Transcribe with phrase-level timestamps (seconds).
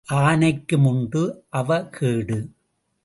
[0.09, 1.43] ஆனைக்கும் உண்டு
[1.51, 2.37] அவகேடு.